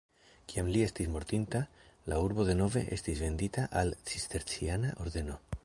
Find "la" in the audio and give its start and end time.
2.13-2.17